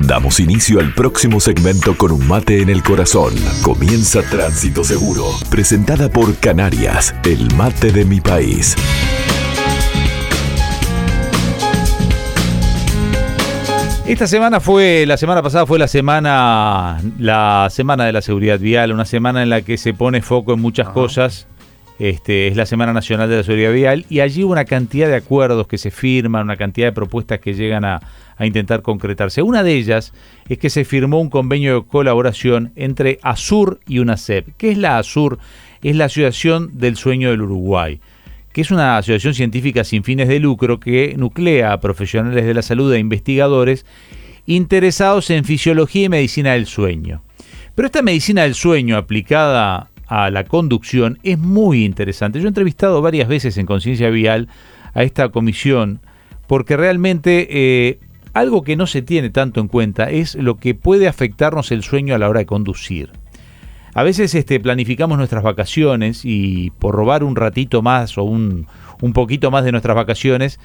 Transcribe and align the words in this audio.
Damos 0.00 0.40
inicio 0.40 0.78
al 0.80 0.92
próximo 0.92 1.40
segmento 1.40 1.96
con 1.96 2.12
un 2.12 2.28
mate 2.28 2.60
en 2.60 2.68
el 2.68 2.82
corazón. 2.82 3.32
Comienza 3.62 4.20
Tránsito 4.22 4.84
Seguro, 4.84 5.24
presentada 5.50 6.10
por 6.10 6.36
Canarias, 6.36 7.14
el 7.24 7.54
mate 7.54 7.90
de 7.92 8.04
mi 8.04 8.20
país. 8.20 8.76
Esta 14.06 14.26
semana 14.26 14.60
fue, 14.60 15.06
la 15.06 15.16
semana 15.16 15.42
pasada 15.42 15.64
fue 15.64 15.78
la 15.78 15.88
semana, 15.88 17.00
la 17.18 17.68
semana 17.70 18.04
de 18.04 18.12
la 18.12 18.20
seguridad 18.20 18.58
vial, 18.60 18.92
una 18.92 19.06
semana 19.06 19.42
en 19.42 19.48
la 19.48 19.62
que 19.62 19.78
se 19.78 19.94
pone 19.94 20.20
foco 20.20 20.52
en 20.52 20.60
muchas 20.60 20.90
cosas. 20.90 21.48
Este, 21.98 22.48
es 22.48 22.56
la 22.56 22.66
Semana 22.66 22.92
Nacional 22.92 23.30
de 23.30 23.38
la 23.38 23.42
Seguridad 23.42 23.72
Vial 23.72 24.04
y 24.10 24.20
allí 24.20 24.44
hubo 24.44 24.52
una 24.52 24.66
cantidad 24.66 25.08
de 25.08 25.16
acuerdos 25.16 25.66
que 25.66 25.78
se 25.78 25.90
firman, 25.90 26.42
una 26.42 26.58
cantidad 26.58 26.88
de 26.88 26.92
propuestas 26.92 27.40
que 27.40 27.54
llegan 27.54 27.86
a, 27.86 28.02
a 28.36 28.46
intentar 28.46 28.82
concretarse. 28.82 29.42
Una 29.42 29.62
de 29.62 29.74
ellas 29.74 30.12
es 30.48 30.58
que 30.58 30.70
se 30.70 30.84
firmó 30.84 31.20
un 31.20 31.30
convenio 31.30 31.80
de 31.80 31.86
colaboración 31.86 32.72
entre 32.76 33.18
ASUR 33.22 33.80
y 33.86 33.98
UNACEP. 33.98 34.56
¿Qué 34.56 34.70
es 34.70 34.78
la 34.78 34.98
ASUR? 34.98 35.38
Es 35.82 35.96
la 35.96 36.06
Asociación 36.06 36.78
del 36.78 36.96
Sueño 36.96 37.30
del 37.30 37.42
Uruguay 37.42 38.00
que 38.56 38.62
es 38.62 38.70
una 38.70 38.96
asociación 38.96 39.34
científica 39.34 39.84
sin 39.84 40.02
fines 40.02 40.28
de 40.28 40.40
lucro 40.40 40.80
que 40.80 41.14
nuclea 41.18 41.74
a 41.74 41.80
profesionales 41.80 42.46
de 42.46 42.54
la 42.54 42.62
salud 42.62 42.90
e 42.90 42.98
investigadores 42.98 43.84
interesados 44.46 45.28
en 45.28 45.44
fisiología 45.44 46.04
y 46.04 46.08
medicina 46.08 46.54
del 46.54 46.64
sueño. 46.64 47.22
Pero 47.74 47.84
esta 47.84 48.00
medicina 48.00 48.44
del 48.44 48.54
sueño 48.54 48.96
aplicada 48.96 49.90
a 50.06 50.30
la 50.30 50.44
conducción 50.44 51.18
es 51.22 51.38
muy 51.38 51.84
interesante. 51.84 52.40
Yo 52.40 52.46
he 52.46 52.48
entrevistado 52.48 53.02
varias 53.02 53.28
veces 53.28 53.58
en 53.58 53.66
Conciencia 53.66 54.08
Vial 54.08 54.48
a 54.94 55.02
esta 55.02 55.28
comisión 55.28 56.00
porque 56.46 56.78
realmente 56.78 57.48
eh, 57.50 57.98
algo 58.36 58.62
que 58.62 58.76
no 58.76 58.86
se 58.86 59.00
tiene 59.00 59.30
tanto 59.30 59.60
en 59.60 59.68
cuenta 59.68 60.10
es 60.10 60.34
lo 60.34 60.58
que 60.58 60.74
puede 60.74 61.08
afectarnos 61.08 61.72
el 61.72 61.82
sueño 61.82 62.14
a 62.14 62.18
la 62.18 62.28
hora 62.28 62.40
de 62.40 62.46
conducir. 62.46 63.10
A 63.94 64.02
veces 64.02 64.34
este, 64.34 64.60
planificamos 64.60 65.16
nuestras 65.16 65.42
vacaciones 65.42 66.20
y 66.22 66.70
por 66.72 66.94
robar 66.94 67.24
un 67.24 67.34
ratito 67.34 67.80
más 67.80 68.18
o 68.18 68.24
un, 68.24 68.66
un 69.00 69.14
poquito 69.14 69.50
más 69.50 69.64
de 69.64 69.72
nuestras 69.72 69.96
vacaciones, 69.96 70.60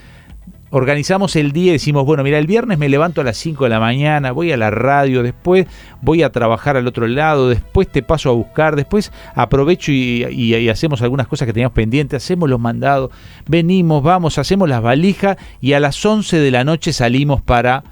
organizamos 0.71 1.35
el 1.35 1.51
día 1.51 1.69
y 1.69 1.73
decimos, 1.73 2.05
bueno, 2.05 2.23
mira, 2.23 2.39
el 2.39 2.47
viernes 2.47 2.79
me 2.79 2.89
levanto 2.89 3.21
a 3.21 3.23
las 3.23 3.37
5 3.37 3.65
de 3.65 3.69
la 3.69 3.79
mañana, 3.79 4.31
voy 4.31 4.51
a 4.51 4.57
la 4.57 4.71
radio, 4.71 5.21
después 5.21 5.67
voy 6.01 6.23
a 6.23 6.31
trabajar 6.31 6.77
al 6.77 6.87
otro 6.87 7.07
lado, 7.07 7.49
después 7.49 7.87
te 7.87 8.01
paso 8.01 8.29
a 8.29 8.33
buscar, 8.33 8.75
después 8.75 9.11
aprovecho 9.35 9.91
y, 9.91 10.69
hacemos 10.69 11.01
algunas 11.01 11.27
cosas 11.27 11.45
que 11.45 11.53
teníamos 11.53 11.75
pendientes, 11.75 12.23
hacemos 12.23 12.49
los 12.49 12.59
mandados, 12.59 13.11
venimos, 13.47 14.01
vamos, 14.01 14.37
hacemos 14.37 14.69
las 14.69 14.81
valijas 14.81 15.37
y 15.59 15.73
a 15.73 15.79
las 15.79 16.03
11 16.03 16.37
de 16.39 16.51
la 16.51 16.63
noche 16.63 16.93
salimos 16.93 17.41
para 17.41 17.83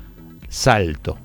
Salto. 0.47 1.17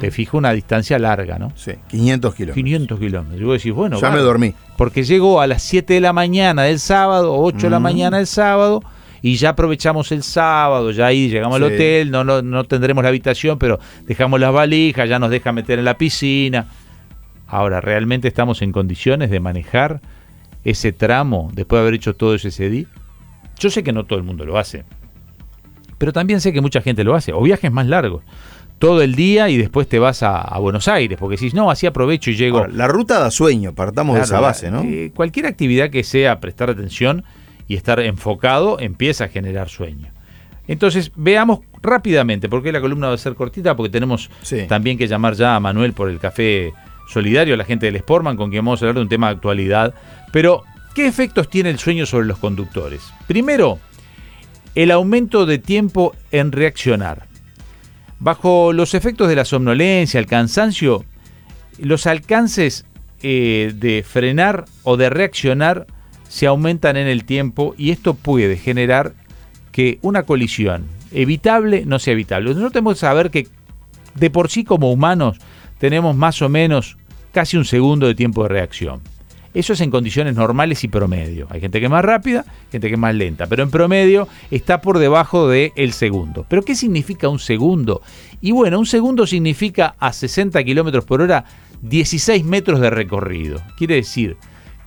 Te 0.00 0.12
fijo 0.12 0.38
una 0.38 0.52
distancia 0.52 1.00
larga, 1.00 1.36
¿no? 1.36 1.52
Sí, 1.56 1.72
500 1.88 2.34
kilómetros. 2.34 2.54
500 2.54 2.98
kilómetros. 3.00 3.40
Y 3.40 3.44
vos 3.44 3.54
decís, 3.54 3.72
bueno, 3.72 4.00
ya 4.00 4.10
me 4.10 4.20
dormí. 4.20 4.54
Porque 4.76 5.02
llego 5.02 5.40
a 5.40 5.48
las 5.48 5.62
7 5.62 5.94
de 5.94 6.00
la 6.00 6.12
mañana 6.12 6.62
del 6.62 6.78
sábado, 6.78 7.36
8 7.36 7.58
de 7.66 7.70
la 7.70 7.80
mañana 7.80 8.18
del 8.18 8.28
sábado, 8.28 8.84
y 9.24 9.36
ya 9.36 9.48
aprovechamos 9.48 10.12
el 10.12 10.22
sábado, 10.22 10.90
ya 10.90 11.06
ahí 11.06 11.30
llegamos 11.30 11.56
al 11.56 11.62
hotel, 11.62 12.10
no, 12.10 12.24
no, 12.24 12.42
no 12.42 12.64
tendremos 12.64 13.02
la 13.02 13.08
habitación, 13.08 13.58
pero 13.58 13.80
dejamos 14.02 14.38
las 14.38 14.52
valijas, 14.52 15.08
ya 15.08 15.18
nos 15.18 15.30
deja 15.30 15.50
meter 15.50 15.78
en 15.78 15.86
la 15.86 15.96
piscina. 15.96 16.66
Ahora, 17.46 17.80
¿realmente 17.80 18.28
estamos 18.28 18.60
en 18.60 18.70
condiciones 18.70 19.30
de 19.30 19.40
manejar 19.40 20.02
ese 20.62 20.92
tramo 20.92 21.50
después 21.54 21.78
de 21.78 21.80
haber 21.84 21.94
hecho 21.94 22.14
todo 22.14 22.34
ese 22.34 22.68
día? 22.68 22.84
Yo 23.58 23.70
sé 23.70 23.82
que 23.82 23.94
no 23.94 24.04
todo 24.04 24.18
el 24.18 24.26
mundo 24.26 24.44
lo 24.44 24.58
hace, 24.58 24.84
pero 25.96 26.12
también 26.12 26.42
sé 26.42 26.52
que 26.52 26.60
mucha 26.60 26.82
gente 26.82 27.02
lo 27.02 27.14
hace, 27.14 27.32
o 27.32 27.40
viajes 27.40 27.72
más 27.72 27.86
largos 27.86 28.22
todo 28.78 29.00
el 29.00 29.14
día 29.14 29.48
y 29.48 29.56
después 29.56 29.88
te 29.88 29.98
vas 29.98 30.22
a, 30.22 30.58
Buenos 30.58 30.86
Aires, 30.86 31.16
porque 31.18 31.38
si 31.38 31.48
no, 31.52 31.70
así 31.70 31.86
aprovecho 31.86 32.30
y 32.30 32.36
llego. 32.36 32.66
la 32.66 32.88
ruta 32.88 33.20
da 33.20 33.30
sueño, 33.30 33.74
partamos 33.74 34.16
de 34.16 34.22
esa 34.24 34.40
base, 34.40 34.70
¿no? 34.70 34.82
Eh, 34.82 35.12
cualquier 35.16 35.46
actividad 35.46 35.88
que 35.88 36.04
sea 36.04 36.40
prestar 36.40 36.68
atención 36.68 37.24
y 37.68 37.76
estar 37.76 38.00
enfocado 38.00 38.78
empieza 38.80 39.24
a 39.24 39.28
generar 39.28 39.68
sueño. 39.68 40.12
Entonces, 40.66 41.12
veamos 41.14 41.60
rápidamente, 41.82 42.48
porque 42.48 42.72
la 42.72 42.80
columna 42.80 43.08
va 43.08 43.14
a 43.14 43.18
ser 43.18 43.34
cortita, 43.34 43.76
porque 43.76 43.90
tenemos 43.90 44.30
también 44.68 44.96
que 44.96 45.06
llamar 45.06 45.34
ya 45.34 45.56
a 45.56 45.60
Manuel 45.60 45.92
por 45.92 46.08
el 46.08 46.18
café 46.18 46.72
solidario, 47.08 47.54
a 47.54 47.56
la 47.58 47.64
gente 47.64 47.86
del 47.86 47.98
Sportman, 47.98 48.36
con 48.36 48.50
quien 48.50 48.64
vamos 48.64 48.80
a 48.80 48.84
hablar 48.84 48.96
de 48.96 49.02
un 49.02 49.08
tema 49.08 49.28
de 49.28 49.34
actualidad. 49.34 49.94
Pero, 50.32 50.62
¿qué 50.94 51.06
efectos 51.06 51.50
tiene 51.50 51.70
el 51.70 51.78
sueño 51.78 52.06
sobre 52.06 52.26
los 52.26 52.38
conductores? 52.38 53.02
Primero, 53.26 53.78
el 54.74 54.90
aumento 54.90 55.44
de 55.44 55.58
tiempo 55.58 56.14
en 56.32 56.50
reaccionar. 56.50 57.26
Bajo 58.18 58.72
los 58.72 58.94
efectos 58.94 59.28
de 59.28 59.36
la 59.36 59.44
somnolencia, 59.44 60.18
el 60.18 60.26
cansancio, 60.26 61.04
los 61.78 62.06
alcances 62.06 62.86
eh, 63.22 63.72
de 63.74 64.02
frenar 64.02 64.64
o 64.82 64.96
de 64.96 65.10
reaccionar 65.10 65.86
se 66.28 66.46
aumentan 66.46 66.96
en 66.96 67.06
el 67.06 67.24
tiempo 67.24 67.74
y 67.78 67.90
esto 67.90 68.14
puede 68.14 68.56
generar 68.56 69.14
que 69.72 69.98
una 70.02 70.24
colisión 70.24 70.86
evitable 71.12 71.84
no 71.86 71.98
sea 71.98 72.12
evitable. 72.12 72.50
Nosotros 72.50 72.72
tenemos 72.72 72.94
que 72.94 73.00
saber 73.00 73.30
que 73.30 73.48
de 74.14 74.30
por 74.30 74.50
sí 74.50 74.64
como 74.64 74.92
humanos 74.92 75.38
tenemos 75.78 76.16
más 76.16 76.42
o 76.42 76.48
menos 76.48 76.96
casi 77.32 77.56
un 77.56 77.64
segundo 77.64 78.06
de 78.06 78.14
tiempo 78.14 78.42
de 78.44 78.48
reacción. 78.48 79.00
Eso 79.54 79.72
es 79.72 79.80
en 79.80 79.90
condiciones 79.90 80.34
normales 80.34 80.82
y 80.82 80.88
promedio. 80.88 81.46
Hay 81.48 81.60
gente 81.60 81.78
que 81.78 81.86
es 81.86 81.90
más 81.90 82.04
rápida, 82.04 82.44
gente 82.72 82.88
que 82.88 82.94
es 82.94 83.00
más 83.00 83.14
lenta, 83.14 83.46
pero 83.46 83.62
en 83.62 83.70
promedio 83.70 84.26
está 84.50 84.80
por 84.80 84.98
debajo 84.98 85.48
del 85.48 85.70
el 85.76 85.92
segundo. 85.92 86.44
¿Pero 86.48 86.62
qué 86.62 86.74
significa 86.74 87.28
un 87.28 87.38
segundo? 87.38 88.02
Y 88.40 88.50
bueno, 88.50 88.80
un 88.80 88.86
segundo 88.86 89.28
significa 89.28 89.94
a 90.00 90.12
60 90.12 90.62
kilómetros 90.64 91.04
por 91.04 91.22
hora 91.22 91.44
16 91.82 92.44
metros 92.44 92.80
de 92.80 92.90
recorrido. 92.90 93.62
Quiere 93.76 93.94
decir 93.94 94.36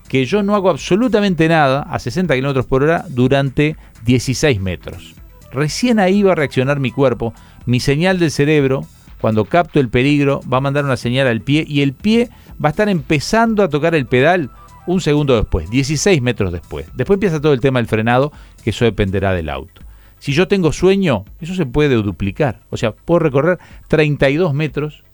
que 0.08 0.24
yo 0.24 0.42
no 0.42 0.54
hago 0.54 0.70
absolutamente 0.70 1.48
nada 1.48 1.82
a 1.82 1.98
60 1.98 2.34
kilómetros 2.34 2.66
por 2.66 2.82
hora 2.82 3.04
durante 3.08 3.76
16 4.04 4.60
metros. 4.60 5.14
Recién 5.52 5.98
ahí 5.98 6.22
va 6.22 6.32
a 6.32 6.36
reaccionar 6.36 6.80
mi 6.80 6.90
cuerpo, 6.90 7.34
mi 7.66 7.80
señal 7.80 8.18
del 8.18 8.30
cerebro, 8.30 8.86
cuando 9.20 9.44
capto 9.44 9.80
el 9.80 9.88
peligro, 9.88 10.40
va 10.50 10.58
a 10.58 10.62
mandar 10.62 10.84
una 10.84 10.96
señal 10.96 11.26
al 11.26 11.40
pie 11.40 11.64
y 11.66 11.82
el 11.82 11.92
pie 11.92 12.30
va 12.62 12.68
a 12.68 12.70
estar 12.70 12.88
empezando 12.88 13.62
a 13.62 13.68
tocar 13.68 13.94
el 13.94 14.06
pedal 14.06 14.50
un 14.86 15.00
segundo 15.00 15.36
después, 15.36 15.68
16 15.68 16.22
metros 16.22 16.52
después. 16.52 16.86
Después 16.94 17.16
empieza 17.16 17.40
todo 17.40 17.52
el 17.52 17.60
tema 17.60 17.78
del 17.78 17.88
frenado, 17.88 18.32
que 18.64 18.70
eso 18.70 18.84
dependerá 18.86 19.34
del 19.34 19.50
auto. 19.50 19.82
Si 20.18 20.32
yo 20.32 20.48
tengo 20.48 20.72
sueño, 20.72 21.24
eso 21.40 21.54
se 21.54 21.66
puede 21.66 21.94
duplicar. 21.94 22.60
O 22.70 22.76
sea, 22.76 22.92
puedo 22.92 23.20
recorrer 23.20 23.58
32 23.88 24.54
metros 24.54 25.04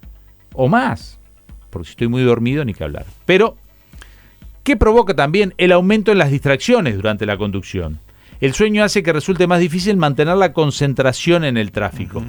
o 0.54 0.68
más. 0.68 1.18
Porque 1.70 1.86
si 1.86 1.90
estoy 1.90 2.08
muy 2.08 2.22
dormido, 2.22 2.64
ni 2.64 2.72
que 2.72 2.84
hablar. 2.84 3.04
Pero 3.26 3.56
¿Qué 4.64 4.78
provoca 4.78 5.12
también 5.12 5.52
el 5.58 5.72
aumento 5.72 6.10
en 6.10 6.16
las 6.16 6.30
distracciones 6.30 6.96
durante 6.96 7.26
la 7.26 7.36
conducción. 7.36 8.00
El 8.40 8.54
sueño 8.54 8.82
hace 8.82 9.02
que 9.02 9.12
resulte 9.12 9.46
más 9.46 9.60
difícil 9.60 9.98
mantener 9.98 10.38
la 10.38 10.54
concentración 10.54 11.44
en 11.44 11.58
el 11.58 11.70
tráfico. 11.70 12.24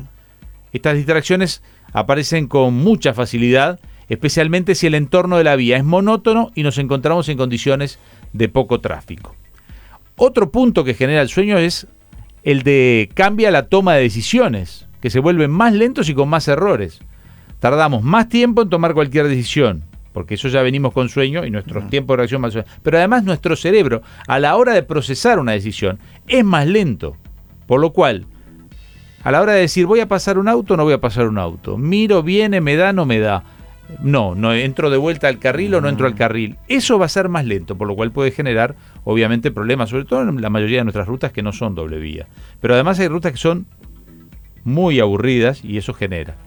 Estas 0.73 0.95
distracciones 0.95 1.63
aparecen 1.93 2.47
con 2.47 2.73
mucha 2.73 3.13
facilidad, 3.13 3.79
especialmente 4.09 4.75
si 4.75 4.85
el 4.85 4.95
entorno 4.95 5.37
de 5.37 5.45
la 5.45 5.55
vía 5.55 5.77
es 5.77 5.85
monótono 5.85 6.51
y 6.55 6.63
nos 6.63 6.77
encontramos 6.77 7.29
en 7.29 7.37
condiciones 7.37 7.99
de 8.33 8.49
poco 8.49 8.81
tráfico. 8.81 9.33
Otro 10.17 10.51
punto 10.51 10.83
que 10.83 10.93
genera 10.93 11.21
el 11.21 11.29
sueño 11.29 11.57
es 11.57 11.87
el 12.43 12.63
de 12.63 13.09
cambia 13.13 13.49
la 13.49 13.69
toma 13.69 13.93
de 13.93 14.01
decisiones, 14.01 14.87
que 14.99 15.09
se 15.09 15.21
vuelven 15.21 15.51
más 15.51 15.71
lentos 15.71 16.09
y 16.09 16.13
con 16.13 16.27
más 16.27 16.49
errores. 16.49 16.99
Tardamos 17.61 18.03
más 18.03 18.27
tiempo 18.27 18.61
en 18.61 18.69
tomar 18.69 18.93
cualquier 18.93 19.29
decisión 19.29 19.85
porque 20.15 20.35
eso 20.35 20.47
ya 20.47 20.61
venimos 20.61 20.93
con 20.93 21.09
sueño 21.09 21.45
y 21.45 21.51
nuestro 21.51 21.83
tiempo 21.89 22.13
de 22.13 22.17
reacción 22.17 22.39
más 22.39 22.57
Pero 22.81 22.97
además 22.97 23.25
nuestro 23.25 23.57
cerebro, 23.57 24.01
a 24.27 24.39
la 24.39 24.55
hora 24.55 24.73
de 24.73 24.81
procesar 24.81 25.39
una 25.39 25.51
decisión, 25.51 25.99
es 26.25 26.45
más 26.45 26.65
lento. 26.67 27.17
Por 27.67 27.81
lo 27.81 27.91
cual, 27.91 28.25
a 29.23 29.31
la 29.31 29.41
hora 29.41 29.51
de 29.51 29.59
decir 29.59 29.85
voy 29.87 29.99
a 29.99 30.07
pasar 30.07 30.37
un 30.37 30.47
auto, 30.47 30.77
no 30.77 30.85
voy 30.85 30.93
a 30.93 31.01
pasar 31.01 31.27
un 31.27 31.37
auto. 31.37 31.77
Miro, 31.77 32.23
viene, 32.23 32.61
me 32.61 32.77
da, 32.77 32.93
no 32.93 33.05
me 33.05 33.19
da. 33.19 33.43
No, 33.99 34.35
no 34.35 34.53
entro 34.53 34.89
de 34.89 34.95
vuelta 34.95 35.27
al 35.27 35.37
carril 35.37 35.75
o 35.75 35.81
no 35.81 35.89
entro 35.89 36.07
al 36.07 36.15
carril. 36.15 36.55
Eso 36.69 36.97
va 36.97 37.07
a 37.07 37.09
ser 37.09 37.27
más 37.27 37.43
lento, 37.43 37.77
por 37.77 37.85
lo 37.85 37.95
cual 37.97 38.13
puede 38.13 38.31
generar, 38.31 38.77
obviamente, 39.03 39.51
problemas, 39.51 39.89
sobre 39.89 40.05
todo 40.05 40.21
en 40.21 40.41
la 40.41 40.49
mayoría 40.49 40.77
de 40.77 40.85
nuestras 40.85 41.07
rutas 41.07 41.33
que 41.33 41.43
no 41.43 41.51
son 41.51 41.75
doble 41.75 41.99
vía. 41.99 42.27
Pero 42.61 42.73
además 42.73 43.01
hay 43.01 43.09
rutas 43.09 43.33
que 43.33 43.37
son 43.37 43.65
muy 44.63 45.01
aburridas 45.01 45.61
y 45.61 45.77
eso 45.77 45.93
genera 45.93 46.37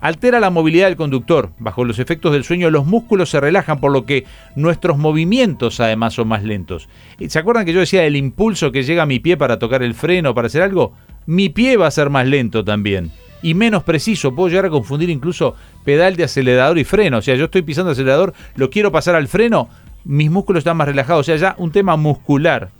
altera 0.00 0.40
la 0.40 0.50
movilidad 0.50 0.86
del 0.86 0.96
conductor. 0.96 1.50
Bajo 1.58 1.84
los 1.84 1.98
efectos 1.98 2.32
del 2.32 2.44
sueño 2.44 2.70
los 2.70 2.86
músculos 2.86 3.30
se 3.30 3.40
relajan, 3.40 3.80
por 3.80 3.92
lo 3.92 4.04
que 4.04 4.24
nuestros 4.54 4.98
movimientos 4.98 5.80
además 5.80 6.14
son 6.14 6.28
más 6.28 6.44
lentos. 6.44 6.88
¿Se 7.28 7.38
acuerdan 7.38 7.64
que 7.64 7.72
yo 7.72 7.80
decía 7.80 8.04
el 8.04 8.16
impulso 8.16 8.72
que 8.72 8.82
llega 8.82 9.02
a 9.02 9.06
mi 9.06 9.18
pie 9.18 9.36
para 9.36 9.58
tocar 9.58 9.82
el 9.82 9.94
freno, 9.94 10.34
para 10.34 10.46
hacer 10.46 10.62
algo? 10.62 10.92
Mi 11.26 11.48
pie 11.48 11.76
va 11.76 11.86
a 11.86 11.90
ser 11.90 12.10
más 12.10 12.26
lento 12.26 12.64
también. 12.64 13.10
Y 13.42 13.54
menos 13.54 13.82
preciso, 13.82 14.34
puedo 14.34 14.48
llegar 14.48 14.66
a 14.66 14.70
confundir 14.70 15.10
incluso 15.10 15.54
pedal 15.84 16.16
de 16.16 16.24
acelerador 16.24 16.78
y 16.78 16.84
freno. 16.84 17.18
O 17.18 17.22
sea, 17.22 17.34
yo 17.34 17.46
estoy 17.46 17.62
pisando 17.62 17.92
acelerador, 17.92 18.32
lo 18.54 18.70
quiero 18.70 18.90
pasar 18.90 19.14
al 19.14 19.28
freno, 19.28 19.68
mis 20.04 20.30
músculos 20.30 20.60
están 20.60 20.76
más 20.76 20.88
relajados. 20.88 21.20
O 21.20 21.24
sea, 21.24 21.36
ya 21.36 21.54
un 21.58 21.72
tema 21.72 21.96
muscular. 21.96 22.70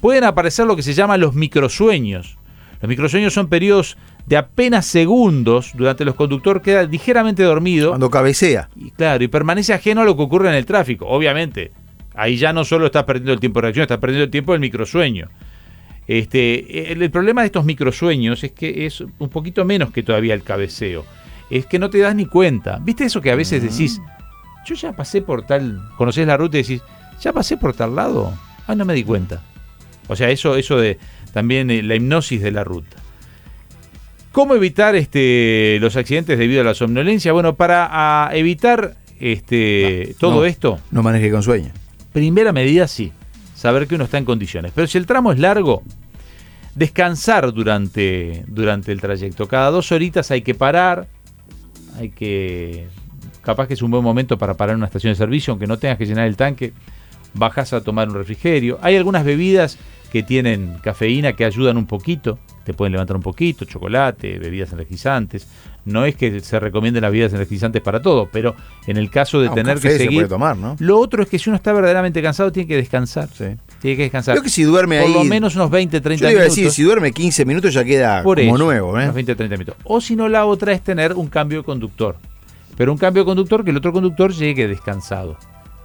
Pueden 0.00 0.24
aparecer 0.24 0.66
lo 0.66 0.76
que 0.76 0.82
se 0.82 0.94
llama 0.94 1.16
los 1.16 1.34
microsueños. 1.34 2.36
Los 2.80 2.88
microsueños 2.88 3.32
son 3.32 3.48
periodos 3.48 3.96
de 4.28 4.36
apenas 4.36 4.84
segundos 4.84 5.72
durante 5.74 6.04
los 6.04 6.14
conductores 6.14 6.62
queda 6.62 6.82
ligeramente 6.82 7.42
dormido. 7.42 7.90
Cuando 7.90 8.10
cabecea. 8.10 8.68
Y 8.76 8.90
claro, 8.90 9.24
y 9.24 9.28
permanece 9.28 9.72
ajeno 9.72 10.02
a 10.02 10.04
lo 10.04 10.16
que 10.16 10.22
ocurre 10.22 10.50
en 10.50 10.54
el 10.54 10.66
tráfico. 10.66 11.06
Obviamente, 11.06 11.72
ahí 12.14 12.36
ya 12.36 12.52
no 12.52 12.64
solo 12.64 12.86
estás 12.86 13.04
perdiendo 13.04 13.32
el 13.32 13.40
tiempo 13.40 13.60
de 13.60 13.62
reacción, 13.62 13.82
estás 13.84 13.98
perdiendo 13.98 14.24
el 14.24 14.30
tiempo 14.30 14.52
del 14.52 14.60
microsueño. 14.60 15.30
Este, 16.06 16.92
el, 16.92 17.10
problema 17.10 17.40
de 17.40 17.46
estos 17.46 17.64
microsueños 17.64 18.44
es 18.44 18.52
que 18.52 18.84
es 18.84 19.00
un 19.00 19.28
poquito 19.30 19.64
menos 19.64 19.92
que 19.92 20.02
todavía 20.02 20.34
el 20.34 20.42
cabeceo. 20.42 21.06
Es 21.48 21.64
que 21.64 21.78
no 21.78 21.88
te 21.88 21.98
das 21.98 22.14
ni 22.14 22.26
cuenta. 22.26 22.78
¿Viste 22.82 23.04
eso 23.04 23.22
que 23.22 23.30
a 23.30 23.34
veces 23.34 23.62
decís, 23.62 23.98
yo 24.66 24.74
ya 24.74 24.92
pasé 24.92 25.22
por 25.22 25.46
tal, 25.46 25.80
conoces 25.96 26.26
la 26.26 26.36
ruta 26.36 26.58
y 26.58 26.62
decís, 26.62 26.82
ya 27.18 27.32
pasé 27.32 27.56
por 27.56 27.74
tal 27.74 27.96
lado? 27.96 28.34
Ah, 28.66 28.74
no 28.74 28.84
me 28.84 28.92
di 28.92 29.04
cuenta. 29.04 29.40
O 30.06 30.16
sea, 30.16 30.28
eso, 30.28 30.56
eso 30.56 30.76
de 30.76 30.98
también 31.32 31.70
eh, 31.70 31.82
la 31.82 31.94
hipnosis 31.94 32.42
de 32.42 32.50
la 32.50 32.64
ruta. 32.64 33.07
¿Cómo 34.38 34.54
evitar 34.54 34.94
este, 34.94 35.78
los 35.80 35.96
accidentes 35.96 36.38
debido 36.38 36.60
a 36.60 36.64
la 36.64 36.72
somnolencia? 36.72 37.32
Bueno, 37.32 37.56
para 37.56 38.30
evitar 38.34 38.94
este, 39.18 40.14
todo 40.20 40.46
esto. 40.46 40.78
No 40.92 41.02
maneje 41.02 41.28
con 41.32 41.42
sueño. 41.42 41.72
Primera 42.12 42.52
medida, 42.52 42.86
sí. 42.86 43.12
Saber 43.56 43.88
que 43.88 43.96
uno 43.96 44.04
está 44.04 44.16
en 44.16 44.24
condiciones. 44.24 44.70
Pero 44.72 44.86
si 44.86 44.96
el 44.96 45.06
tramo 45.06 45.32
es 45.32 45.40
largo, 45.40 45.82
descansar 46.76 47.52
durante, 47.52 48.44
durante 48.46 48.92
el 48.92 49.00
trayecto. 49.00 49.48
Cada 49.48 49.72
dos 49.72 49.90
horitas 49.90 50.30
hay 50.30 50.42
que 50.42 50.54
parar. 50.54 51.08
Hay 51.98 52.10
que. 52.10 52.86
Capaz 53.42 53.66
que 53.66 53.74
es 53.74 53.82
un 53.82 53.90
buen 53.90 54.04
momento 54.04 54.38
para 54.38 54.54
parar 54.54 54.74
en 54.74 54.76
una 54.76 54.86
estación 54.86 55.14
de 55.14 55.16
servicio, 55.16 55.50
aunque 55.50 55.66
no 55.66 55.78
tengas 55.80 55.98
que 55.98 56.06
llenar 56.06 56.28
el 56.28 56.36
tanque. 56.36 56.72
Bajas 57.34 57.72
a 57.72 57.80
tomar 57.80 58.08
un 58.08 58.14
refrigerio. 58.14 58.78
Hay 58.82 58.94
algunas 58.94 59.24
bebidas 59.24 59.78
que 60.10 60.22
tienen 60.22 60.78
cafeína 60.82 61.34
que 61.34 61.44
ayudan 61.44 61.76
un 61.76 61.86
poquito 61.86 62.38
te 62.68 62.74
pueden 62.74 62.92
levantar 62.92 63.16
un 63.16 63.22
poquito, 63.22 63.64
chocolate, 63.64 64.38
bebidas 64.38 64.74
energizantes. 64.74 65.48
No 65.86 66.04
es 66.04 66.16
que 66.16 66.40
se 66.40 66.60
recomienden 66.60 67.00
las 67.00 67.10
bebidas 67.10 67.32
energizantes 67.32 67.80
para 67.80 68.02
todo, 68.02 68.28
pero 68.30 68.54
en 68.86 68.98
el 68.98 69.10
caso 69.10 69.40
de 69.40 69.48
ah, 69.48 69.54
tener 69.54 69.80
que 69.80 69.96
seguir. 69.96 70.28
tomar, 70.28 70.54
¿no? 70.54 70.76
Lo 70.78 70.98
otro 70.98 71.22
es 71.22 71.30
que 71.30 71.38
si 71.38 71.48
uno 71.48 71.56
está 71.56 71.72
verdaderamente 71.72 72.20
cansado, 72.20 72.52
tiene 72.52 72.68
que 72.68 72.76
descansar. 72.76 73.30
Sí. 73.30 73.56
Tiene 73.80 73.96
que 73.96 74.02
descansar. 74.02 74.34
Creo 74.34 74.42
que 74.42 74.50
si 74.50 74.64
duerme 74.64 74.98
Por 74.98 75.06
ahí. 75.06 75.14
Por 75.14 75.22
lo 75.22 75.30
menos 75.30 75.56
unos 75.56 75.70
20, 75.70 75.98
30 75.98 76.22
yo 76.22 76.30
iba 76.30 76.40
minutos. 76.40 76.56
Decir, 76.56 76.70
si 76.70 76.82
duerme 76.82 77.10
15 77.12 77.46
minutos 77.46 77.72
ya 77.72 77.84
queda 77.84 78.22
como 78.22 78.58
nuevo, 78.58 79.00
¿eh? 79.00 79.04
Unos 79.04 79.14
20, 79.14 79.34
30 79.34 79.56
minutos. 79.56 79.76
O 79.84 80.02
si 80.02 80.14
no, 80.14 80.28
la 80.28 80.44
otra 80.44 80.74
es 80.74 80.82
tener 80.82 81.14
un 81.14 81.28
cambio 81.28 81.60
de 81.60 81.64
conductor. 81.64 82.16
Pero 82.76 82.92
un 82.92 82.98
cambio 82.98 83.22
de 83.22 83.28
conductor 83.28 83.64
que 83.64 83.70
el 83.70 83.78
otro 83.78 83.94
conductor 83.94 84.30
llegue 84.30 84.68
descansado. 84.68 85.38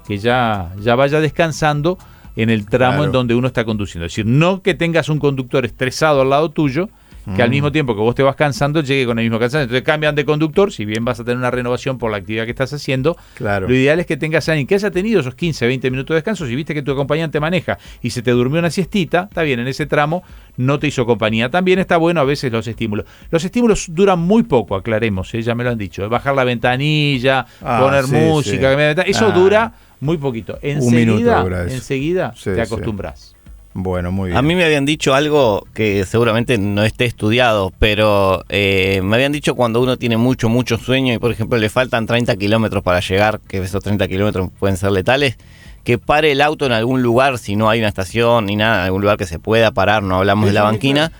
Que 0.06 0.18
ya, 0.18 0.74
ya 0.82 0.96
vaya 0.96 1.22
descansando 1.22 1.98
en 2.36 2.50
el 2.50 2.66
tramo 2.66 3.04
en 3.04 3.12
donde 3.12 3.36
uno 3.36 3.48
está 3.48 3.66
conduciendo. 3.66 4.06
Es 4.06 4.14
decir, 4.14 4.26
no 4.26 4.62
que 4.62 4.74
tengas 4.74 5.10
un 5.10 5.20
conductor 5.20 5.66
estresado 5.66 6.22
al 6.22 6.30
lado 6.30 6.52
tuyo 6.52 6.90
que 7.36 7.42
al 7.42 7.50
mismo 7.50 7.72
tiempo 7.72 7.96
que 7.96 8.02
vos 8.02 8.16
te 8.16 8.24
vas 8.24 8.36
cansando, 8.36 8.82
llegue 8.82 9.06
con 9.06 9.18
el 9.18 9.26
mismo 9.26 9.40
cansancio. 9.40 9.64
Entonces 9.64 9.84
cambian 9.84 10.14
de 10.16 10.26
conductor, 10.26 10.72
si 10.72 10.86
bien 10.86 11.06
vas 11.06 11.20
a 11.20 11.24
tener 11.24 11.38
una 11.38 11.52
renovación 11.52 11.98
por 11.98 12.12
la 12.12 12.18
actividad 12.18 12.46
que 12.46 12.52
estás 12.52 12.74
haciendo, 12.74 13.16
claro. 13.36 13.68
lo 13.68 13.74
ideal 13.74 14.00
es 14.00 14.06
que 14.06 14.18
tengas 14.18 14.50
a 14.50 14.54
alguien 14.54 14.68
que 14.68 14.76
haya 14.76 14.92
tenido 14.92 15.22
esos 15.22 15.36
15, 15.36 15.66
20 15.66 15.92
minutos 15.92 16.14
de 16.14 16.16
descanso. 16.16 16.46
Si 16.46 16.56
viste 16.56 16.74
que 16.74 16.82
tu 16.82 16.92
acompañante 16.92 17.40
maneja 17.40 17.78
y 18.02 18.10
se 18.10 18.22
te 18.22 18.32
durmió 18.32 18.60
una 18.60 18.70
siestita, 18.70 19.28
está 19.30 19.44
bien, 19.44 19.60
en 19.60 19.68
ese 19.68 19.86
tramo 19.86 20.24
no 20.58 20.80
te 20.80 20.88
hizo 20.88 21.06
compañía. 21.06 21.50
También 21.50 21.80
está 21.80 21.98
bueno 21.98 22.20
a 22.20 22.26
veces 22.26 22.52
los 22.52 22.68
estímulos. 22.68 23.06
Los 23.32 23.44
estímulos 23.46 23.86
duran 23.90 24.20
muy 24.20 24.44
poco, 24.44 24.76
aclaremos, 24.76 25.34
¿eh? 25.34 25.42
ya 25.42 25.56
me 25.56 25.64
lo 25.64 25.70
han 25.70 25.78
dicho. 25.78 26.08
Bajar 26.10 26.36
la 26.36 26.44
ventanilla, 26.44 27.46
ah, 27.62 27.80
poner 27.82 28.08
música, 28.08 28.92
eso 29.04 29.28
ah. 29.28 29.32
dura 29.32 29.74
muy 30.04 30.18
poquito. 30.18 30.60
Enseguida, 30.62 31.44
enseguida 31.70 32.34
te 32.44 32.62
acostumbras. 32.62 33.36
Bueno, 33.74 34.12
muy 34.12 34.30
bien. 34.30 34.38
A 34.38 34.42
mí 34.44 34.54
me 34.54 34.66
habían 34.66 34.86
dicho 34.86 35.16
algo 35.16 35.66
que 35.74 36.06
seguramente 36.06 36.60
no 36.60 36.84
esté 36.84 37.06
estudiado, 37.06 37.72
pero 37.80 38.44
eh, 38.50 39.02
me 39.04 39.16
habían 39.16 39.32
dicho 39.32 39.56
cuando 39.56 39.82
uno 39.82 39.98
tiene 39.98 40.18
mucho, 40.18 40.48
mucho 40.48 40.78
sueño 40.78 41.14
y, 41.14 41.18
por 41.18 41.32
ejemplo, 41.32 41.58
le 41.58 41.70
faltan 41.70 42.06
30 42.06 42.36
kilómetros 42.36 42.84
para 42.84 43.00
llegar, 43.00 43.40
que 43.48 43.58
esos 43.58 43.82
30 43.84 44.08
kilómetros 44.08 44.50
pueden 44.60 44.78
ser 44.78 44.92
letales, 44.92 45.38
que 45.84 45.98
pare 45.98 46.32
el 46.34 46.42
auto 46.42 46.68
en 46.68 46.72
algún 46.72 47.02
lugar, 47.02 47.40
si 47.40 47.56
no 47.56 47.70
hay 47.70 47.80
una 47.80 47.88
estación 47.88 48.46
ni 48.46 48.56
nada, 48.56 48.82
en 48.82 48.86
algún 48.86 49.02
lugar 49.02 49.18
que 49.18 49.26
se 49.26 49.40
pueda 49.40 49.72
parar, 49.72 50.04
no 50.04 50.18
hablamos 50.18 50.46
de 50.46 50.54
la 50.54 50.64
banquina, 50.64 51.12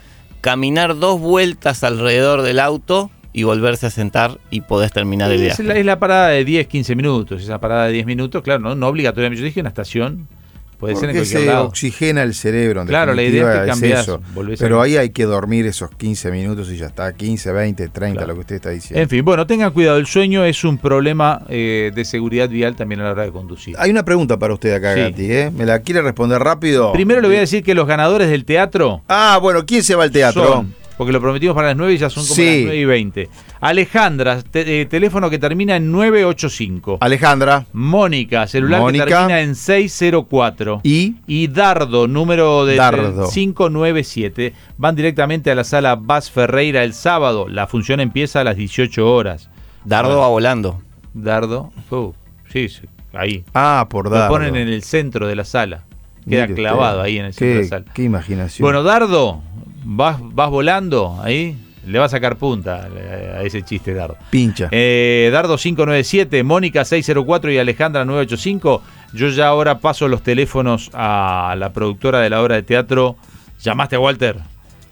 caminar 0.42 1.00
dos 1.00 1.20
vueltas 1.20 1.84
alrededor 1.84 2.44
del 2.44 2.60
auto 2.60 3.10
y 3.34 3.44
volverse 3.44 3.88
a 3.88 3.90
sentar 3.90 4.40
y 4.50 4.62
podés 4.62 4.92
terminar 4.92 5.32
el 5.32 5.42
viaje. 5.42 5.80
Es 5.80 5.86
la, 5.86 6.00
parada 6.00 6.30
de 6.30 6.46
10, 6.46 6.68
15 6.68 6.96
minutos, 6.96 7.42
esa 7.42 7.60
parada 7.60 7.88
de 7.88 7.94
10 7.94 8.06
minutos, 8.06 8.44
claro, 8.44 8.60
no, 8.60 8.76
no 8.76 8.88
obligatoriamente, 8.88 9.42
yo 9.42 9.46
dije 9.46 9.60
una 9.60 9.70
estación 9.70 10.28
Puede 10.84 10.98
ser 10.98 11.12
en 11.12 11.26
se 11.26 11.50
oxigena 11.50 12.24
el 12.24 12.34
cerebro. 12.34 12.86
claro, 12.86 13.14
la 13.14 13.24
idea 13.24 13.66
es 13.66 13.80
que 13.80 13.94
eso. 13.94 14.20
Pero 14.60 14.82
ahí 14.82 14.98
hay 14.98 15.12
que 15.12 15.24
dormir 15.24 15.66
esos 15.66 15.90
15 15.92 16.30
minutos 16.30 16.70
y 16.72 16.76
ya 16.76 16.88
está, 16.88 17.14
15, 17.14 17.54
20, 17.54 17.88
30, 17.88 18.26
lo 18.26 18.34
que 18.34 18.40
usted 18.42 18.56
está 18.56 18.72
diciendo. 18.72 19.02
En 19.02 19.08
fin, 19.08 19.24
bueno, 19.24 19.48
tengan 19.48 19.72
cuidado, 19.72 19.98
el 19.98 20.08
sueño 20.08 20.44
es 20.44 20.66
un 20.66 20.78
problema 20.78 21.42
eh, 21.48 21.94
de 21.96 22.04
seguridad 22.04 22.50
vial 22.50 22.76
también 22.76 23.00
a 23.00 23.06
la 23.06 23.12
hora 23.12 23.24
de 23.24 23.32
conducir. 23.32 23.78
Hay 23.80 23.92
una 23.92 24.04
pregunta 24.04 24.38
para 24.38 24.54
usted 24.54 24.74
acá, 24.74 24.94
Gati, 24.94 25.32
¿eh? 25.32 25.52
¿Me 25.56 25.66
la 25.66 25.80
quiere 25.80 26.02
responder 26.02 26.42
rápido? 26.42 26.92
Primero 26.92 27.22
le 27.22 27.30
voy 27.30 27.38
a 27.38 27.42
decir 27.42 27.64
que 27.64 27.74
los 27.74 27.88
ganadores 27.88 28.30
del 28.30 28.44
teatro... 28.44 29.04
Ah, 29.08 29.40
bueno, 29.42 29.66
¿quién 29.66 29.84
se 29.84 29.96
va 29.96 30.04
al 30.04 30.12
teatro? 30.12 30.66
Porque 31.04 31.12
lo 31.12 31.20
prometimos 31.20 31.54
para 31.54 31.68
las 31.68 31.76
9 31.76 31.94
y 31.96 31.98
ya 31.98 32.10
son 32.10 32.26
como 32.26 32.42
las 32.42 32.56
9 32.64 32.78
y 32.78 32.86
20. 32.86 33.30
Alejandra, 33.60 34.40
eh, 34.54 34.88
teléfono 34.90 35.30
que 35.30 35.38
termina 35.38 35.76
en 35.76 35.92
985. 35.92 37.00
Alejandra. 37.02 37.66
Mónica, 37.74 38.48
celular 38.48 38.90
que 38.90 39.00
termina 39.00 39.42
en 39.42 39.54
604. 39.56 40.80
Y. 40.84 41.16
Y 41.28 41.48
Dardo, 41.50 42.08
número 42.08 42.66
de 42.66 42.78
Dardo. 42.78 43.30
597. 43.30 44.54
Van 44.78 44.96
directamente 44.96 45.52
a 45.52 45.56
la 45.56 45.66
sala 45.66 45.98
Bas 45.98 46.32
Ferreira 46.32 46.86
el 46.86 46.94
sábado. 46.94 47.48
La 47.50 47.68
función 47.68 48.00
empieza 48.00 48.40
a 48.40 48.46
las 48.46 48.56
18 48.56 49.14
horas. 49.14 49.50
Dardo 49.84 50.20
va 50.20 50.30
volando. 50.30 50.82
Dardo. 51.14 51.74
Uh, 51.90 52.14
sí, 52.50 52.70
ahí. 53.12 53.44
Ah, 53.54 53.88
por 53.90 54.10
Dardo. 54.10 54.28
Lo 54.28 54.32
ponen 54.32 54.56
en 54.56 54.70
el 54.70 54.84
centro 54.84 55.28
de 55.28 55.36
la 55.36 55.44
sala. 55.44 55.84
Queda 56.30 56.48
clavado 56.48 57.02
ahí 57.02 57.18
en 57.18 57.26
el 57.26 57.34
centro 57.34 57.58
de 57.58 57.64
la 57.64 57.68
sala. 57.68 57.86
Qué 57.94 58.04
imaginación. 58.04 58.66
Bueno, 58.66 58.84
Dardo, 58.84 59.42
vas, 59.84 60.18
vas 60.22 60.50
volando 60.50 61.20
ahí, 61.22 61.58
le 61.86 62.00
va 62.00 62.06
a 62.06 62.10
sacar 62.10 62.38
punta 62.38 62.88
a 63.38 63.44
ese 63.44 63.62
chiste, 63.62 63.94
Dardo. 63.94 64.18
Pincha. 64.30 64.70
Eh, 64.72 65.30
Dardo 65.32 65.58
597, 65.58 66.44
Mónica 66.44 66.86
604 66.86 67.52
y 67.52 67.58
Alejandra 67.58 68.06
985. 68.06 68.82
Yo 69.14 69.30
ya 69.30 69.48
ahora 69.48 69.80
paso 69.80 70.08
los 70.08 70.24
teléfonos 70.24 70.90
a 70.94 71.56
la 71.58 71.74
productora 71.74 72.22
de 72.22 72.30
la 72.30 72.42
obra 72.42 72.56
de 72.56 72.64
teatro. 72.64 73.18
¿Llamaste 73.62 73.96
a 73.98 74.00
Walter? 74.00 74.38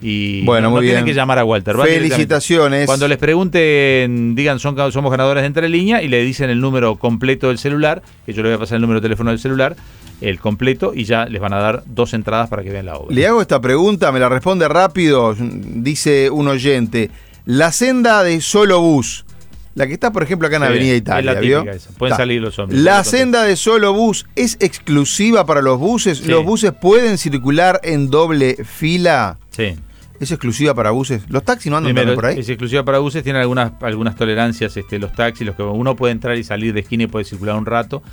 Y 0.01 0.41
bueno, 0.43 0.71
no, 0.71 0.79
tienen 0.79 1.05
que 1.05 1.13
llamar 1.13 1.37
a 1.37 1.45
Walter. 1.45 1.75
Felicitaciones. 1.77 2.87
Cuando 2.87 3.07
les 3.07 3.19
pregunten, 3.19 4.33
digan 4.33 4.59
son, 4.59 4.75
somos 4.91 5.11
ganadores 5.11 5.43
de 5.43 5.47
entre 5.47 5.69
línea 5.69 6.01
y 6.01 6.07
le 6.07 6.23
dicen 6.23 6.49
el 6.49 6.59
número 6.59 6.95
completo 6.95 7.49
del 7.49 7.59
celular, 7.59 8.01
que 8.25 8.33
yo 8.33 8.41
le 8.41 8.49
voy 8.49 8.55
a 8.55 8.59
pasar 8.59 8.77
el 8.77 8.81
número 8.81 8.99
de 8.99 9.05
teléfono 9.05 9.29
del 9.29 9.39
celular 9.39 9.75
el 10.21 10.39
completo 10.39 10.93
y 10.95 11.03
ya 11.03 11.25
les 11.25 11.41
van 11.41 11.53
a 11.53 11.57
dar 11.57 11.83
dos 11.85 12.13
entradas 12.13 12.49
para 12.49 12.63
que 12.63 12.69
vean 12.69 12.85
la 12.85 12.95
obra. 12.95 13.13
Le 13.13 13.27
hago 13.27 13.41
esta 13.41 13.59
pregunta, 13.59 14.11
me 14.11 14.19
la 14.19 14.29
responde 14.29 14.67
rápido, 14.67 15.35
dice 15.37 16.29
un 16.29 16.47
oyente. 16.47 17.09
La 17.45 17.71
senda 17.71 18.23
de 18.23 18.39
solo 18.39 18.79
bus, 18.81 19.25
la 19.73 19.87
que 19.87 19.93
está 19.93 20.11
por 20.11 20.23
ejemplo 20.23 20.47
acá 20.47 20.57
en 20.57 20.63
Avenida 20.63 20.95
Italia, 20.95 21.33
¿vio? 21.33 21.65
Pueden 21.97 22.15
salir 22.15 22.41
los 22.41 22.57
hombres. 22.59 22.79
La 22.79 23.03
senda 23.03 23.43
de 23.43 23.55
solo 23.55 23.93
bus 23.93 24.27
es 24.35 24.57
exclusiva 24.59 25.45
para 25.45 25.61
los 25.61 25.79
buses. 25.79 26.25
¿Los 26.25 26.45
buses 26.45 26.71
pueden 26.79 27.17
circular 27.17 27.79
en 27.83 28.09
doble 28.09 28.57
fila? 28.63 29.39
Sí. 29.49 29.75
¿Es 30.21 30.29
exclusiva 30.29 30.75
para 30.75 30.91
buses? 30.91 31.23
¿Los 31.29 31.43
taxis 31.43 31.71
no 31.71 31.77
andan 31.77 31.95
por 32.13 32.27
ahí? 32.27 32.37
Es 32.37 32.47
exclusiva 32.47 32.85
para 32.85 32.99
buses, 32.99 33.23
tienen 33.23 33.41
algunas, 33.41 33.71
algunas 33.81 34.15
tolerancias 34.15 34.77
este, 34.77 34.99
los 34.99 35.13
taxis, 35.13 35.47
los 35.47 35.55
que 35.55 35.63
uno 35.63 35.95
puede 35.95 36.11
entrar 36.11 36.37
y 36.37 36.43
salir 36.43 36.75
de 36.75 36.81
esquina 36.81 37.05
y 37.05 37.07
puede 37.07 37.25
circular 37.25 37.55
un 37.55 37.65
rato, 37.65 38.03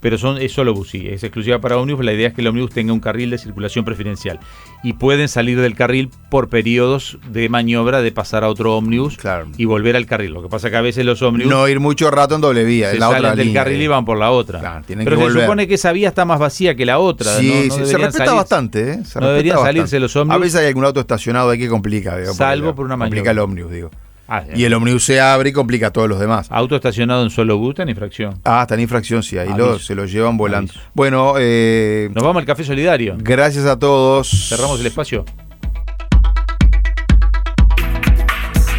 pero 0.00 0.16
son, 0.16 0.38
es 0.38 0.50
solo 0.50 0.72
bus, 0.72 0.88
sí, 0.88 1.06
es 1.06 1.22
exclusiva 1.24 1.60
para 1.60 1.76
ómnibus, 1.76 2.02
la 2.06 2.14
idea 2.14 2.28
es 2.28 2.34
que 2.34 2.40
el 2.40 2.46
ómnibus 2.46 2.70
tenga 2.70 2.94
un 2.94 3.00
carril 3.00 3.28
de 3.28 3.36
circulación 3.36 3.84
preferencial 3.84 4.40
y 4.82 4.94
pueden 4.94 5.28
salir 5.28 5.60
del 5.60 5.74
carril 5.74 6.10
por 6.30 6.48
periodos 6.48 7.18
de 7.30 7.50
maniobra 7.50 8.00
de 8.00 8.12
pasar 8.12 8.44
a 8.44 8.48
otro 8.48 8.74
ómnibus 8.74 9.18
y 9.58 9.66
volver 9.66 9.94
al 9.94 10.06
carril. 10.06 10.32
Lo 10.32 10.42
que 10.42 10.48
pasa 10.48 10.70
que 10.70 10.76
a 10.78 10.80
veces 10.80 11.04
los 11.04 11.20
ómnibus... 11.20 11.52
No 11.52 11.68
ir 11.68 11.80
mucho 11.80 12.10
rato 12.10 12.34
en 12.34 12.40
doble 12.40 12.64
vía, 12.64 12.92
se 12.92 12.98
salen 12.98 13.36
del 13.36 13.52
carril 13.52 13.82
y 13.82 13.86
van 13.88 14.06
por 14.06 14.16
la 14.16 14.30
otra. 14.30 14.82
pero 14.86 15.30
se 15.30 15.40
supone 15.40 15.68
que 15.68 15.74
esa 15.74 15.92
vía 15.92 16.08
está 16.08 16.24
más 16.24 16.38
vacía 16.38 16.74
que 16.74 16.86
la 16.86 16.98
otra. 16.98 17.30
Sí, 17.38 17.68
se 17.70 17.98
respeta 17.98 18.32
bastante. 18.32 18.92
¿eh? 18.92 19.02
no 19.20 19.28
deberían 19.28 19.58
salirse 19.58 20.00
los 20.00 20.16
ómnibus. 20.16 20.34
A 20.34 20.38
veces 20.38 20.60
hay 20.60 20.68
algún 20.68 20.86
auto 20.86 21.00
estacionado 21.00 21.50
ahí 21.50 21.57
que 21.58 21.68
complica, 21.68 22.16
Salvo 22.32 22.74
por 22.74 22.86
una 22.86 22.96
Complica 22.96 23.30
el 23.30 23.38
ómnibus, 23.38 23.72
digo. 23.72 23.90
Ah, 24.30 24.44
y 24.54 24.64
el 24.64 24.74
ómnibus 24.74 25.04
se 25.04 25.20
abre 25.20 25.48
y 25.48 25.52
complica 25.52 25.86
a 25.86 25.90
todos 25.90 26.06
los 26.06 26.20
demás. 26.20 26.48
Auto 26.50 26.76
estacionado 26.76 27.22
en 27.22 27.30
solo 27.30 27.56
bus 27.56 27.78
en 27.78 27.88
infracción. 27.88 28.38
Ah, 28.44 28.60
está 28.62 28.74
en 28.74 28.80
infracción, 28.80 29.22
sí, 29.22 29.38
ahí 29.38 29.48
lo, 29.56 29.78
se 29.78 29.94
lo 29.94 30.04
llevan 30.04 30.36
volando. 30.36 30.72
Bueno, 30.92 31.34
eh, 31.38 32.10
nos 32.14 32.22
vamos 32.22 32.40
al 32.40 32.46
café 32.46 32.62
solidario. 32.62 33.16
Gracias 33.18 33.64
a 33.64 33.78
todos. 33.78 34.28
Cerramos 34.48 34.80
el 34.80 34.86
espacio. 34.86 35.24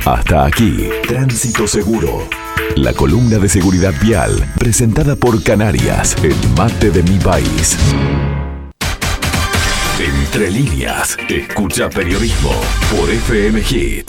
Hasta 0.05 0.45
aquí, 0.45 0.89
Tránsito 1.07 1.67
Seguro. 1.67 2.27
La 2.75 2.93
columna 2.93 3.39
de 3.39 3.49
seguridad 3.49 3.93
vial, 4.01 4.31
presentada 4.57 5.15
por 5.15 5.43
Canarias, 5.43 6.15
el 6.23 6.35
mate 6.55 6.91
de 6.91 7.03
mi 7.03 7.17
país. 7.17 7.77
Entre 10.31 10.51
líneas, 10.51 11.17
escucha 11.27 11.89
periodismo 11.89 12.51
por 12.91 13.09
FM 13.09 13.63
Hit. 13.63 14.07